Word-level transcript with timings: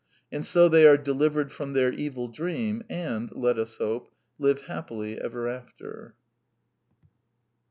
And 0.31 0.43
so 0.43 0.67
they 0.67 0.87
are 0.87 0.97
delivered 0.97 1.51
from 1.51 1.73
their 1.73 1.93
evil 1.93 2.27
dream, 2.27 2.81
and, 2.89 3.31
let 3.35 3.59
us 3.59 3.77
hope, 3.77 4.11
live 4.39 4.63
happily 4.63 5.21
ever 5.21 5.47
after. 5.47 6.15